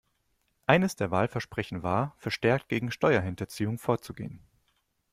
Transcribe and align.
Eines 0.65 0.95
der 0.95 1.11
Wahlversprechen 1.11 1.83
war, 1.83 2.15
verstärkt 2.17 2.69
gegen 2.69 2.89
Steuerhinterziehung 2.89 3.77
vorzugehen. 3.77 4.43